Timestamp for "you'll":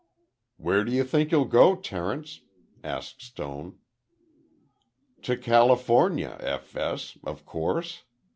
1.31-1.45